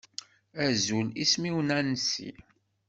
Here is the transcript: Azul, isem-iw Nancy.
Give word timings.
Azul, 0.65 1.07
isem-iw 1.23 1.57
Nancy. 1.61 2.31